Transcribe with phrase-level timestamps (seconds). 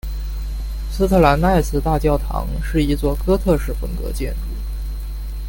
[0.91, 4.39] 斯特兰奈斯大教堂是一座哥特式风格建筑。